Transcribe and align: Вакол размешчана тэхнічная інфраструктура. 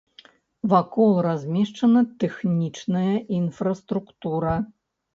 Вакол 0.71 1.11
размешчана 1.27 2.03
тэхнічная 2.25 3.15
інфраструктура. 3.45 4.61